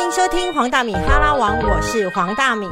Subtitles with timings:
[0.00, 2.66] 欢迎收听黄大米哈拉王，我是黄大米。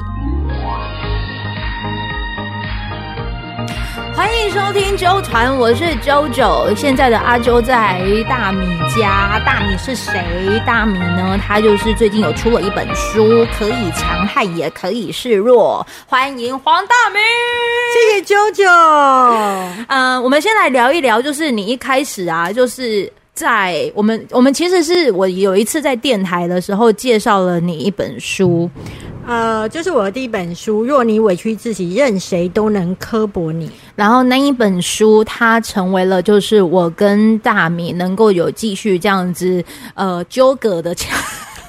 [4.16, 6.72] 欢迎收听周团，我是周周。
[6.75, 10.19] 现在的阿周在大米家，大米是谁？
[10.64, 11.38] 大米呢？
[11.46, 15.87] 他就是最近有出了一本书，可以强悍，也可以示弱。
[16.07, 17.19] 欢迎黄大米，
[17.93, 18.65] 谢谢周周。
[19.89, 28.69] 嗯， 我们先来聊一聊，就是你一开始啊，就是在我们我们其实是我有一次在电台的时候介绍了你一本书，
[29.24, 30.84] 呃，就是我的第一本书。
[30.84, 33.70] 若你委屈自己，任谁都能刻薄你。
[33.95, 41.16] 然后那一本书它成为了就是我跟大米能够有继续这样子呃纠葛的强。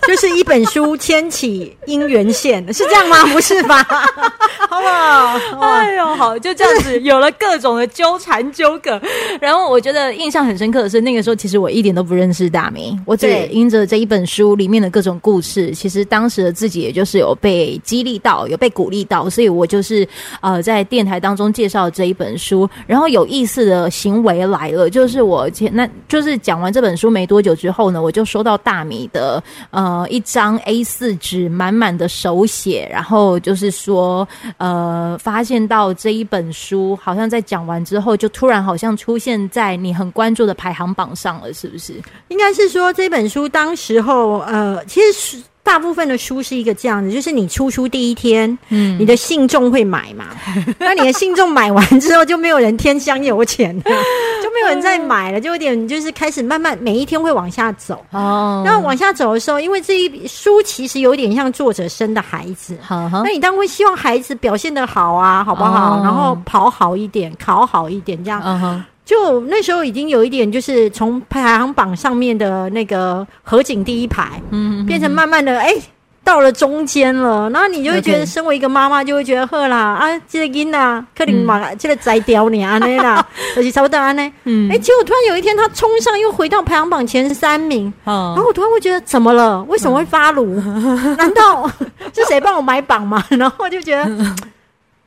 [0.07, 3.25] 就是一本书牵起姻缘线，是这样吗？
[3.33, 3.83] 不是吧？
[4.69, 5.59] 好不好？
[5.59, 8.99] 哎呦，好，就这样子有了各种的纠缠纠葛。
[9.39, 20.07] 然后我觉得印象很深刻的是，那个时候其实我一点都不认识大明，我只因着这一本书里面的各种故事，其实当时的自己也就是有被激励到，有被鼓励到，所以我就是
[20.41, 22.69] 呃在电台当中介绍这一本书。
[22.87, 29.41] 然后有意思的行为来了，就是我前那就是讲完这本书没多久之后呢，我就收到大米的
[29.71, 41.93] 呃一张 A 四纸满满的手写，然后就是说呃发现到这一本书好像在讲完之后，就突然好像出现在你很关注的排行榜上了，是不是？
[42.29, 50.25] 应该是说这本书当时候，呃，其实大部分的书是一个这样子，就是你出书第一天，嗯你的信众会买嘛，
[50.79, 53.83] 那你的信众买完之后就没有人添香油钱了，
[54.41, 58.03] 就没有人再买了，就有点就是开始慢慢每一天会往下走。
[58.09, 65.97] 哦然后往下走的时候，因为这一书其实有点像作者生的孩子，好哈那你当然会希望孩子表现的好啊，好不好？
[65.97, 68.41] 哦然后跑好一点，考好一点，这样。
[69.09, 75.73] 就那时候已经有一点，就是从排行榜上面的那个河景第一排，嗯，变成慢慢的哎。
[76.21, 83.25] 到了中间了，然后你就会觉得，身为一个妈妈，就会觉得，呵啦啊，这个囡啊，可能嘛，这个摘掉你啊，那啦，
[83.55, 84.31] 而 且差不多安呢。
[84.43, 89.63] 嗯哎，结果突然有一天，他冲上，又回到排行榜前三名，嗯然哦后我突然会觉得，怎么了？
[89.63, 90.61] 为什么会发炉？
[91.17, 91.67] 难道
[92.13, 93.25] 是谁帮我买榜吗？
[93.29, 94.07] 然后我就觉得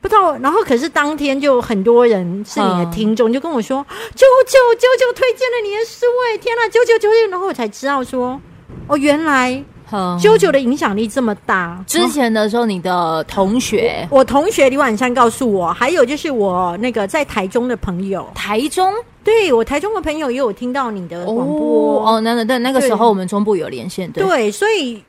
[0.03, 0.37] 不知道。
[0.37, 3.83] 然后可是当天就很多人是你的听众，就跟我说
[4.13, 8.39] ：“九九九九推荐了你的书，哎，天哪，九九九九！”然后我才知道说，
[8.87, 11.83] 哦，原来好九九的影响力这么大。
[11.87, 18.93] 之前的时候，你的同学我同学李婉山告诉我，还有就是我那个在台中的朋友，台中
[19.23, 25.01] 对我台中的朋友也有听到你的广播哦，那那那那个时候我们中部有连线，对，对，所以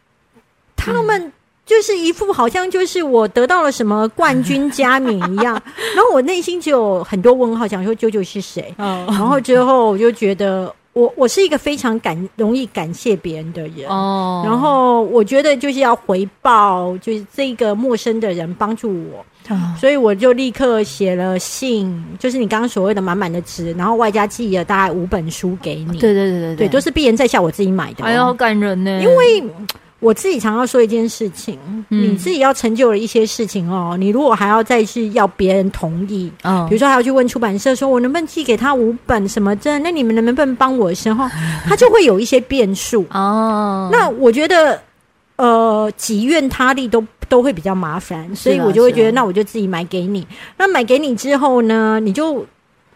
[0.76, 1.32] 他们
[1.66, 5.54] 就是一副好像就是我得到了什么冠军加冕一样，
[5.96, 8.74] 然后我内心就有很多问号，想说九九是谁？
[8.78, 9.04] 哦。
[9.08, 13.88] 然后之后我就觉得我我是一个非常感容易感谢别人的人。
[13.88, 14.42] 哦。
[14.44, 25.98] 然后我觉得就是要回报，就是这个陌生的人帮助我，啊所以我就立刻写了信，就是你刚刚所谓的满满的纸，然后外加寄了大概五本书给你。
[25.98, 29.42] 对对对对对，都是必然在下我自己买的哦、哎呀，好感人呢，因为
[30.04, 41.26] 我自己常要说一件事情，嗯你自己要成就了一些事情哦，你如果还要再去要别人同意，嗯比如说还要去问出版社说，我能不能寄给他五本什么证，那你们能不能帮我的时候，
[41.66, 43.06] 他就会有一些变数。
[43.10, 44.80] 哦，那我觉得，
[45.36, 50.26] 呃，己愿他利都都会比较麻烦，所以我就会觉得，那我就自己买给你。
[50.58, 52.44] 那买给你之后呢，你就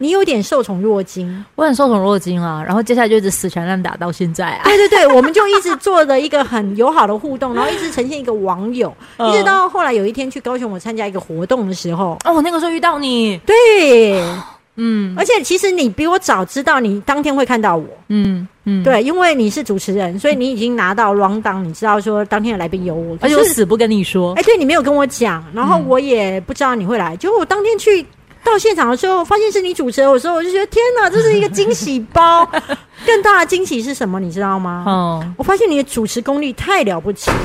[0.01, 1.45] 你有点受宠若惊。
[1.55, 9.29] 我很受宠若惊啊，然后接下来就一直死缠烂打到现在啊，对对对， 我们就一直做了一个很友好的互动，然后一直呈现一个网友，嗯。
[9.29, 14.23] 一直到后来有一天去高雄，我参加一个活动的时候，哦，我那个时候遇到你，对，
[14.77, 15.13] 嗯。
[15.17, 24.33] 而且其实你比我早知道，你当天会看到我，嗯嗯，，对，因为你是主持人，所以你已经拿到 round down，你知道说当天的来宾有我，而且我死不跟你说。
[24.35, 25.85] 哎，，对你没有跟我讲，然后嗯。
[25.89, 28.05] 我也不知道你会来，结果我当天去。
[28.51, 32.49] 到现场的时候，发现是你主持人的时候，我就觉得天哪，这是一个惊喜包。
[33.05, 34.19] 更大的惊喜是什么？
[34.19, 34.83] 你知道吗？
[34.85, 37.37] 哦，我发现你的主持功力太了不起了。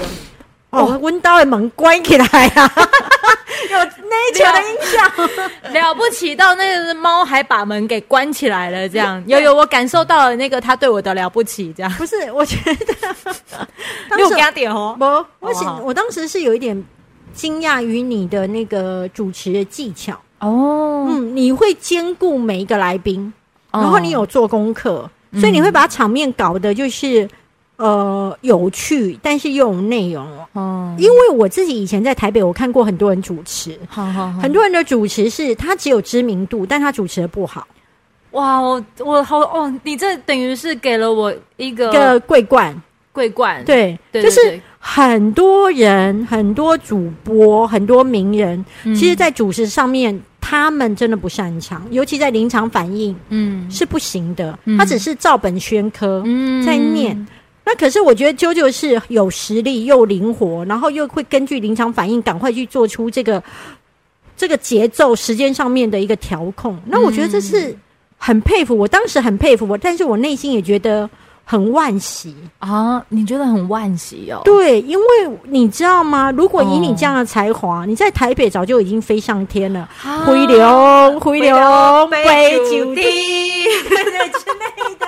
[0.70, 2.72] 哦，温刀的门关起来啊，
[3.70, 5.70] 有 nature 的音效。
[5.72, 12.74] 了不起到那个猫还把门给关起来了，这样有有我感受到了那个他对我的了不起，这样，不是，我觉得
[14.10, 15.04] 当时因为我给他点哦，不，
[15.38, 15.52] 我
[15.84, 16.84] 我当时是有一点
[17.32, 20.20] 惊讶于你的那个主持的技巧。
[20.44, 23.32] 哦，嗯，你会兼顾每一个来宾，
[23.70, 25.40] 然后你有做功课，嗯。
[25.40, 27.28] 所以你会把场面搞得就是
[27.76, 30.26] 呃有趣，但是又有内容。
[30.52, 37.66] 哦，因为我自己以前在台北，我看过很多人主持，好好好，很多人的主持是他只有知名度，但他主持的不好，
[38.32, 42.80] 哇，我我好哦，你这等于是给了我一个一个桂冠。
[43.14, 54.58] 桂冠，对，对，就是很多人、很多主播、很多名人，对其实，在主持上面，他们真的不擅长，尤其在临场反应嗯是不行的。
[54.66, 56.22] 嗯他只是照本宣科。
[56.26, 57.16] 嗯在念
[57.64, 63.42] 那可是我觉得啾啾是有实力又灵活，然后又会根据临场反应赶快去做出这个
[64.36, 66.78] 这个节奏、时间上面的一个调控。
[66.84, 67.74] 那我觉得这是
[68.18, 71.08] 很佩服，我当时很佩服我，但是我内心也觉得
[71.44, 72.34] 很惋惜。
[72.58, 74.40] 啊，你觉得很惋惜哦？
[74.44, 75.04] 对，因为
[75.44, 76.30] 你知道吗？
[76.32, 79.88] 如果以你哦这样的才华，你在台北早就已经飞上天了。
[80.02, 85.06] 啊回流，回流，杯杯酒酒滴滴，对对之类的。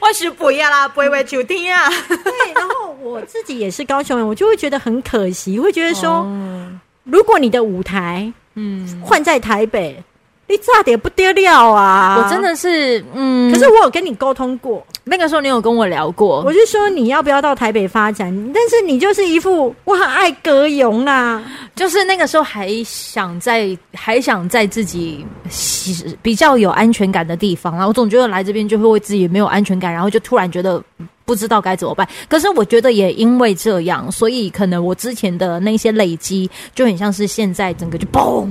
[0.00, 1.88] 我是不要啦，不会酒听啊。
[2.08, 6.68] 对，然后我自己也是高雄人，我就会觉得很可惜，会觉得说，哦
[7.04, 10.02] 如果你的舞台嗯，换在台北，
[10.48, 12.16] 你差点不得了啊！
[12.18, 21.44] 我真，的是，嗯，可是我有跟你沟通过，那个时候你有跟我聊过，我就说你要不要到台北发展，但是你就是一副我很爱歌咏啊。
[21.76, 30.82] 就是那个时候还想在还想在自己喜比较有安全感的地方，然后我总觉得来这边就会为自己没有安全感，然后就突然觉得
[31.26, 32.08] 不知道该怎么办。
[32.26, 38.48] 可是我觉得也因为这样，所以可能我之前的那些累积就很像是现在整个就嘣。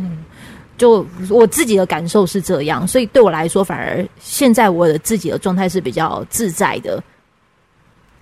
[0.77, 7.03] 就我自己的感受是这样，所以对我来说，反而现在我的自己的状态是比较自在的。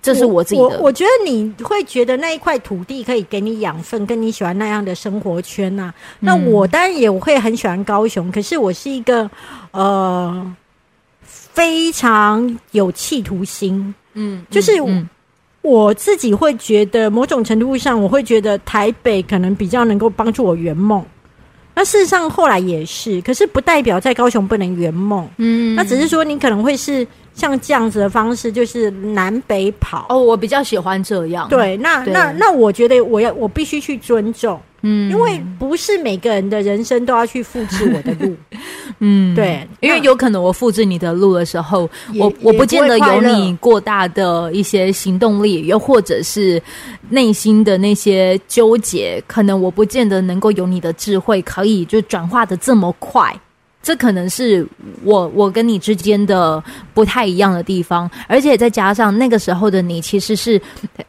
[0.02, 9.28] 这是我自己的，我我觉得你会觉得那一块土地可以给你养分，跟你喜欢那样的生活圈呐、那嗯我当然也会很喜欢高雄，可是我是一个
[9.72, 10.56] 呃
[11.24, 15.08] 非常有企图心，嗯，就是嗯
[15.62, 21.04] 我自己会觉得某种程度上，我会觉得台北可能比较能够帮助我圆梦。
[21.78, 25.28] 那事实上后来也是，可是不代表在高雄不能圆梦。
[25.36, 30.06] 嗯那只是说你可能会是像这样子的方式，就是南北跑。
[30.08, 34.58] 哦，我比较喜欢这样，，对，那对那那我觉得我要我必须去尊重，
[34.88, 38.36] 嗯因为不是每个人的人生都要去复制我的路。
[39.00, 46.62] 嗯，对因为有可能我复制你的路的时候，我我不见得有你过大的一些行动力，又或者是
[47.10, 53.34] 内心的那些纠结，可能我不见得能够有你的智慧，可以就转化的这么快。
[53.86, 54.66] 这可能是
[55.04, 56.60] 我我跟你之间的
[56.92, 60.60] 不太一样的地方，而且再加上那个时候的你，其实是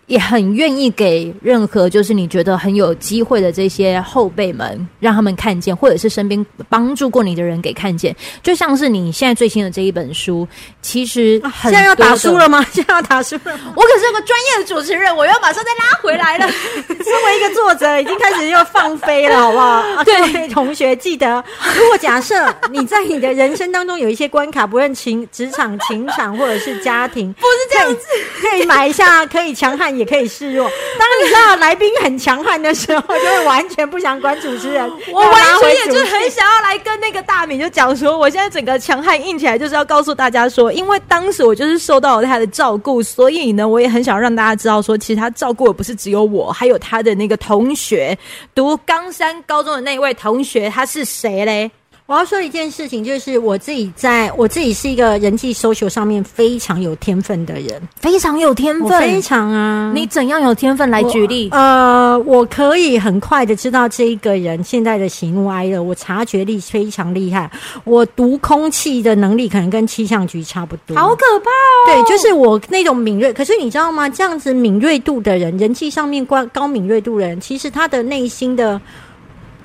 [0.05, 8.15] 也很愿意给任何就是你觉得很有机会的这些后辈们，让他们看见，或者是身边帮助过你的人给看见。
[8.43, 10.47] 就像是你现在最新的这一本书，
[10.83, 12.63] 其实啊现在要打多的输了吗？
[12.71, 13.73] 现在要打输了吗？
[13.75, 16.47] 我可是有个专业的主持人，我要马上再拉回来了。
[16.87, 19.65] 身为一个作者，已经开始要放飞了，好不好？
[19.65, 21.43] 啊，各对位同学，记得，
[21.75, 28.05] 如果假设你在你的人生当中有一些关卡，不论情、职场、情场或者是家庭，不是这样子，
[28.41, 30.69] 可以买一下，可以强悍，也可以示弱。
[30.99, 48.17] 当你知道来宾很强悍的时候，就会完全不想管主持人，我完全也就很想要来跟那个大米就讲说，我现在整个强悍硬起来，就是要告诉大家说，因为当时我就是受到了他的照顾，所以呢，我也很想让大家知道说，其实他照顾的不是只有我，还有他的那个同学，
[48.53, 51.71] 读冈山高中的那位同学，他是谁嘞？
[52.07, 61.49] 我要说一件事情，就是我自己在我自己是一个人际 social 上面非常有天分的人，非常有天分非，常啊，你怎样有天分来举例？
[61.51, 67.51] 呃，我可以很快的知道这一个人现在的喜怒哀乐，我察觉力非常厉害，
[67.83, 70.95] 我读空气的能力可能跟气象局差不多。
[70.95, 71.87] 好可怕哦！
[71.87, 73.33] 对，就是我那种敏锐。
[73.33, 74.07] 可是你知道吗？
[74.07, 78.79] 这样子敏锐度的人，人际上面高高敏锐度的人，其实他的内心的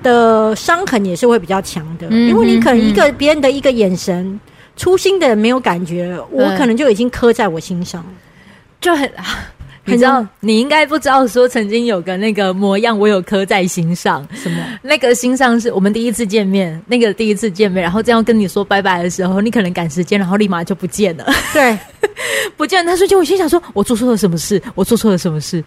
[0.03, 4.39] 的伤痕也是会比较强的，嗯因为你可能嗯一个别人的一个眼神。
[4.75, 8.03] 粗心的人没有感觉，我可能就已经刻在我心上。
[8.81, 9.09] 就很。
[9.85, 14.25] 你知道，你应该不知道，说曾经有个那个模样，我有刻在心上。
[14.33, 14.63] 什么？
[14.81, 21.77] 那个心上是我们第一次见面，那个第一次见面，然后这样跟你说拜拜的时候，你可能赶时间，然后立马就不见了，对，
[22.55, 22.91] 不见了。
[22.91, 24.61] 他瞬间我心想说，我做错了什么事？
[24.73, 25.63] 我做错了什么事？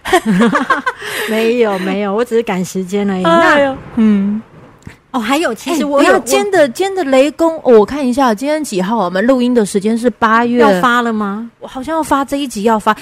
[1.28, 3.22] 没有 没有，我只是赶时间而已。
[3.24, 4.40] 哎那呦，嗯，
[5.10, 9.04] 哦，还有，其其实我有实我有今天的今天的雷公、哦，我看一下今天几号啊？
[9.04, 11.50] 我们录音的时间是八月，要，发了吗？
[11.60, 12.96] 我好像要发这一集要发。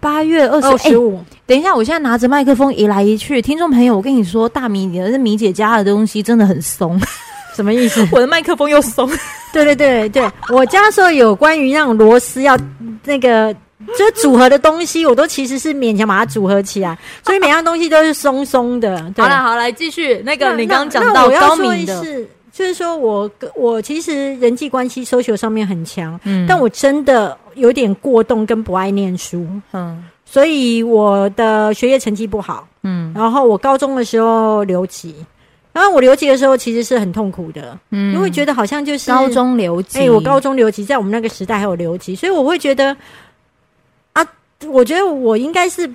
[0.00, 7.00] 八月二十，五，等一下，我现在拿着麦克风移来移去，听众朋友，我跟你说，大米，你的米姐家的东西真的很松，
[7.56, 8.06] 什么意思？
[8.12, 9.08] 我的麦克风又松。
[9.52, 12.56] 对对对对，我家说有关于那种螺丝要
[13.04, 13.54] 那个。
[13.96, 18.98] 就组合的东西，我都其实是勉强把它组合起来，所以每样东西都是松松的。
[19.16, 20.20] 好了，好来继续。
[20.26, 22.28] 那个你刚刚讲到高敏的，是，
[22.58, 26.44] 就是说我我其实人际关系 social 上面很强，嗯。
[26.48, 30.04] 但我真的有点过动跟不爱念书，嗯。
[30.24, 33.12] 所以我的学业成绩不好，嗯。
[33.14, 35.14] 然后我高中的时候留级，
[35.72, 38.12] 然后我留级的时候其实是很痛苦的，嗯。
[38.12, 42.96] 因为觉得好像就是高中留级，哎、我高中留级，在我们那个时代还有留级，所以我会觉得
[44.14, 44.26] 啊，
[44.66, 45.88] 我觉得我应该是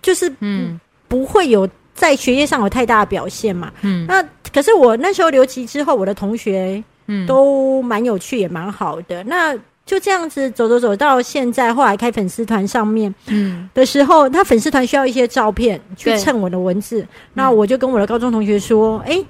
[0.00, 0.78] 就是嗯。
[1.08, 3.72] 不会有在学业上有太大的表现嘛。
[3.82, 4.06] 嗯。
[4.06, 9.24] 那可是我那时候留级之后，我的同学嗯都蛮有趣，也蛮好的。
[9.24, 17.04] 那就这样子走走走到现在，后来开粉丝团上面嗯的时候，他粉丝团需要一些照片去对衬我的文字，
[17.34, 19.22] 那我就跟我的高中同学说：“哎、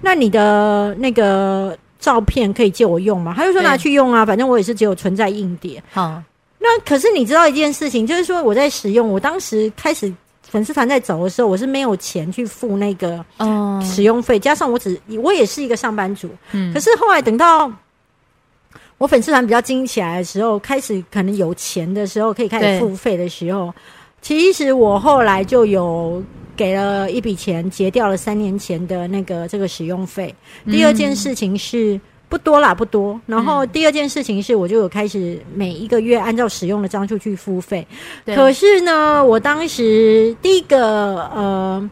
[0.00, 5.82] 那你的那个照片可以借我用吗？”他就说拿去用啊，反正我也是只有存在硬碟。
[5.90, 6.22] 好
[6.58, 10.12] 那可是你知道一件事情，就是说我在使用，我当时开始
[10.48, 17.70] 粉丝团在走的时候，我是没有钱去付那个哦使用费，加上我只我也是一个上班族，嗯可是后来等到
[18.98, 23.74] 我粉丝团比较经营起来的时候，开始可能有钱的时候，可以开始付费的时候，
[24.22, 26.22] 其实我后来就有
[26.56, 30.34] 给了一笔钱，结掉了三年前的那个这个使用费。
[30.66, 32.00] 第二件事情是。
[32.28, 33.20] 不多啦，不多。
[33.26, 37.86] 然后第二件事情是，我就有开始每一个月按照使用的张数去付费。
[38.24, 41.90] 对可是呢，我当时第一个呃，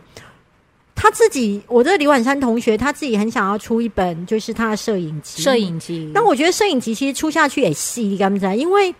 [0.94, 5.42] 他自己，我这李婉珊同学，他自己很想要出一本，就是他的摄影集。
[5.42, 8.52] 摄，影机，但我觉得摄影集其实出下去也细，你敢不知道？
[8.52, 8.94] 因为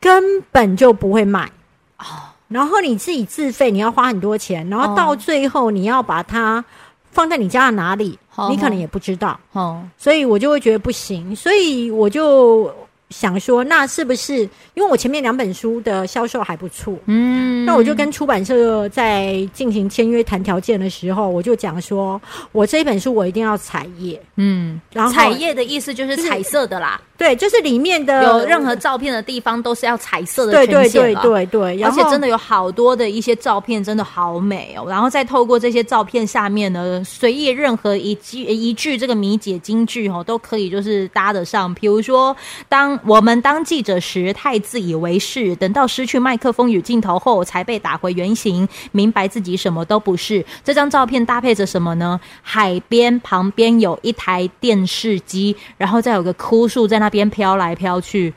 [0.00, 1.50] 根本就不会卖
[1.98, 2.04] 哦
[2.46, 6.64] 然后你自己自费，你要花很多钱，然后哦到最后你要把它
[7.10, 9.38] 放在你家的哪里，哦你可能也不知道。
[9.52, 9.82] 哦。
[9.96, 12.72] 所以我就会觉得不行，所以我就
[13.10, 14.42] 想说，那是不是
[14.74, 17.64] 因为我前面两本书的销售还不错，嗯。
[17.64, 22.20] 那我就跟出版社在进行签约谈条件的时候，我就讲说，
[22.52, 34.86] 我这一本书我一定要彩页，嗯，然后彩页的意思就是就是彩色的啦，对，就是里面的有任何照片的地方都是要彩色的对对对呈现了对对，而且真的有好多的一些照片，真的好美哦。
[34.88, 41.74] 然后再透过这些照片下面呢，随意任何一句一句这个谜解金句哦，都可以就是搭得上。
[41.74, 42.36] 比如说，
[42.68, 50.44] 当我们当记者时太自以为是，等到失去麦克风与镜头后，才被打回原形，明白自己什么都不是。
[50.62, 52.20] 这张照片搭配着什么呢？
[52.42, 58.32] 海边旁边有一台电视机，然后再有个枯树在那边飘来飘去，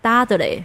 [0.00, 0.64] 搭的嘞。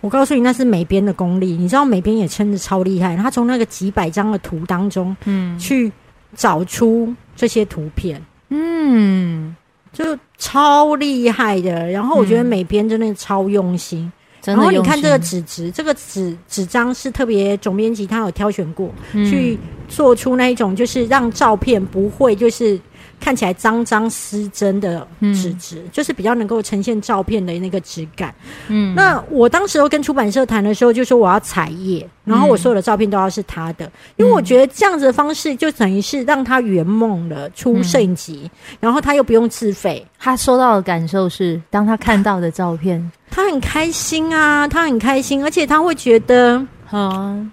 [0.00, 5.90] 我告诉你，那是美编的功力，你知道美编也真的超厉害，他从那个几百张的图当中嗯去
[6.34, 8.22] 找出这些图片。
[8.50, 9.56] 嗯。
[9.92, 10.04] 就
[10.36, 14.12] 超厉害的，然后我觉得美编真的超用心。
[14.44, 22.78] 然后你看这个心纸质，这个纸纸张是特别总编辑他有挑选过，嗯去做出那一种就是让照片不会就是
[23.20, 28.34] 看起来脏脏失真的纸质，就是比较能够呈现照片的那个质感。
[28.68, 28.94] 嗯。
[28.94, 40.04] 那我当时候跟出版社谈的时候，就说我要彩页，然后我所有的照片都要是他的，因为我觉得这样子的方式就等于是让他圆梦了，出摄影集，然后他又不用自费。
[40.18, 46.56] 他收到的感受是，当他看到的照片，他很开心啊，他很开心，而且他会觉得，
[46.92, 47.50] 嗯，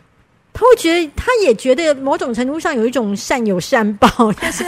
[0.53, 4.63] 他会觉得，他也觉得某种程度上有一种善有善报，就是，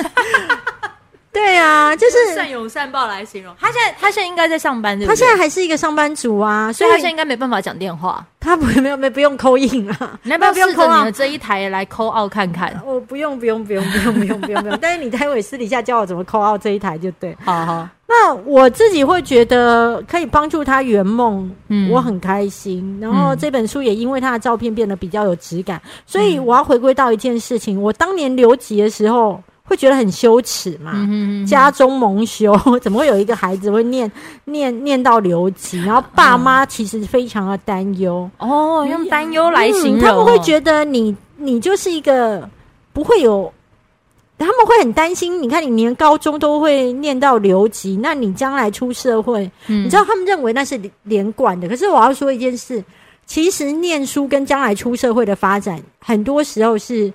[1.36, 3.54] 对啊，就是善有善报来形容。
[3.60, 5.14] 他现在他现在应该在上班，对不对？
[5.14, 8.26] 他现在还是一个上班族啊，所以所以他现在应该没办法讲电话。
[8.40, 11.12] 他不没有没有不用扣印啊，你要不要不用扣你的。
[11.12, 12.80] 这一台来扣奥看看？
[12.86, 17.36] 我不用不用不用不用不用不用不用，但是你待会私底下教我怎么扣奥这一台就对。
[17.44, 22.98] 好好，那我自己会觉得可以帮助他圆梦，嗯我很开心。
[23.02, 31.08] 然后嗯这本书也因为他的照片变得比较有质感，所以我要回归到一件事情：我当年留级的时候会觉得很羞耻嘛。
[31.46, 34.10] 家中蒙羞， 怎么会有一个孩子会念
[34.46, 35.84] 念念到留级？
[35.84, 42.48] 然后爸妈其实非常的担忧，哦，用担忧来形容，嗯他们会觉得你你就是一个
[42.94, 43.52] 不会有，
[44.38, 45.42] 他们会很担心。
[45.42, 51.68] 你看，你连高中都会念到留级，那你将来出社会，嗯你知道他们认为那是连贯的。
[51.68, 52.84] 可是我要说一件事，
[53.26, 57.12] 其实念书跟将来出社会的发展，很多时候是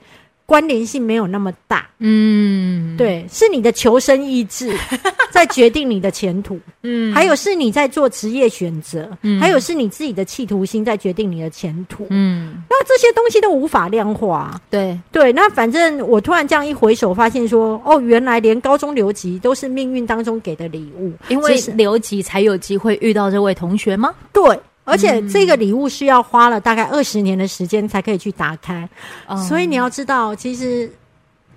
[0.51, 1.87] 关联性没有那么大。
[2.01, 4.77] 嗯，对，是你的求生意志
[5.31, 12.05] 在决定你的前途，嗯还有是你在做职业选择，嗯还有是你自己的企图心在决定你的前途。
[12.11, 14.61] 嗯，那这些东西都无法量化。
[14.69, 24.13] 对，对，那反正我突然这样一回首，发现说，哦，原来连高中留级都是命运当中给的礼物，因为留级才有机会遇到这位同学吗？
[24.33, 24.59] 对。
[24.91, 28.89] 而且这个礼物是要花了大概二十年的时间才可以去打开，
[29.27, 29.37] 哦。
[29.37, 30.91] 所以你要知道，其实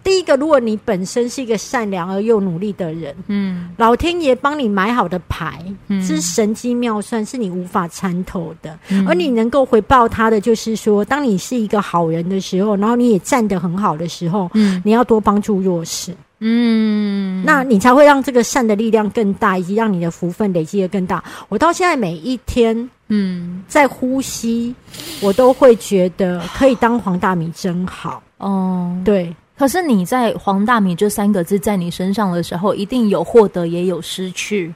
[0.03, 3.69] 第一个，如果你本身是一个善良而又努力的人，嗯。
[3.77, 6.01] 老天爷帮你买好的牌，嗯。
[6.03, 8.77] 是神机妙算，是你无法参透的。
[8.89, 9.07] 嗯。
[9.07, 14.81] 而你能够回报他的，就是说，当你是一个好人的时候，然后你也站得很好的时候，嗯。
[14.85, 21.23] 你要多帮助弱势，嗯，那你才会让这个善的力量更大，以及让你的福分累积的更大。
[21.47, 24.73] 我到现在每一天嗯在呼吸，
[25.21, 28.23] 我都会觉得可以当黄大米真好。
[28.37, 34.73] 哦，对，可是你在“黄大米”这三个字在你身上的时候，一定有获得，也有失去。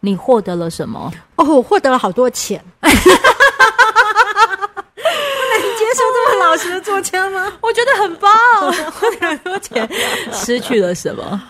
[0.00, 1.12] 你获得了什么？
[1.36, 2.62] 哦，我获得了好多钱。
[2.82, 2.90] 能
[5.76, 7.52] 接受这么老实的作家吗？
[7.60, 8.30] 我觉得很棒，
[8.92, 9.88] 获得很多钱，
[10.32, 11.42] 失去了什么？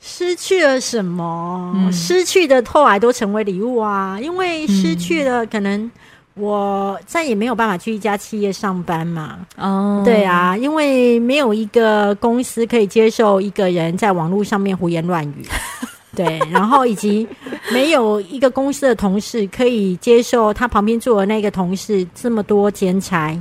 [0.00, 1.72] 失去了什么？
[1.76, 4.18] 嗯失去的后来都成为礼物啊！
[4.20, 5.90] 因为失去了，可能
[6.34, 9.38] 我再也没有办法去一家企业上班嘛。
[9.56, 15.44] 哦，对，啊，因为没有一个公司可以接受一个人在网络上面胡言乱语。
[16.16, 17.26] 对，然后以及
[17.72, 23.36] 没有一个公司的同事可以接受他旁边坐的那个同事这么多兼差，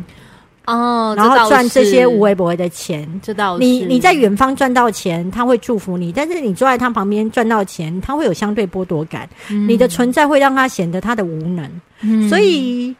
[0.67, 3.07] 哦，然后赚这些无为，微不微的钱。
[3.23, 9.27] 这倒是你你在远方赚到钱，他会祝福你；但是你坐在他旁边赚到钱，他会有相对剥夺感。
[9.67, 12.93] 你的存在会让他显得他的无能，嗯所以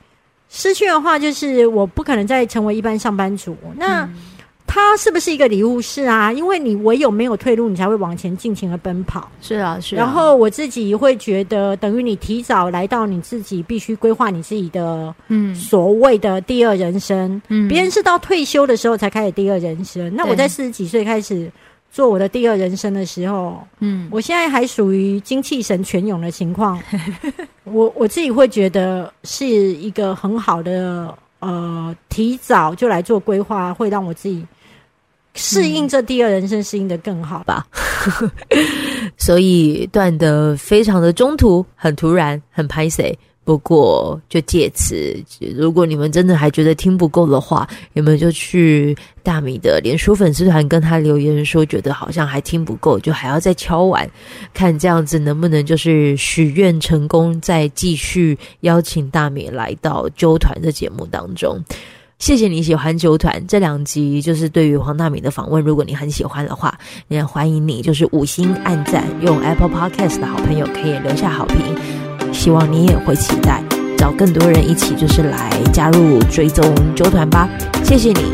[0.50, 3.56] 失去的话，就是我不可能再成为一般上班族。
[3.78, 4.14] 那、嗯
[4.78, 5.82] 它是不是一个礼物？
[5.82, 9.28] 是啊，因为你唯有没有退路，你才会往前尽情的奔跑。
[9.42, 17.42] 是啊是啊，然后我自己会觉得，等于你提早来到你自己必须规划你自己的嗯所谓的第二人生。
[17.48, 21.52] 嗯别人是到退休的时候才开始第二人生，那我在四十几岁开始
[21.92, 26.80] 做我的第二人生的时候，嗯我现在还属于精气神全涌的情况，
[27.66, 34.46] 我我自己会觉得是一个很好的呃，提早就来做规划，会让我自己
[35.38, 37.44] 适应这第二人生，适应的更好。
[37.44, 37.66] 吧。
[39.18, 43.18] 所以断的非常的中途，很突然，很拍谁。
[43.44, 45.16] 不过就借此，
[45.56, 54.06] 如果你们真的还觉得听不够的话，你们就去大米的脸书粉丝团跟他留言说，觉得好像还听不够，就还要再敲完，
[54.54, 61.64] 看这样子能不能就是许愿成功，再继续邀请大米来到纠团的节目当中。
[62.20, 65.64] 谢谢你喜欢九团这两集，就是对于黄大米的访问。
[65.64, 66.78] 如果你很喜欢的话，
[67.10, 71.58] 也欢迎你就是五星按赞，用 Apple Podcast 的好朋友可以留下好评。
[72.34, 73.64] 希望你也会期待，
[73.98, 77.48] 找更多人一起就是来加入追踪九团吧。
[77.84, 78.34] 谢谢你，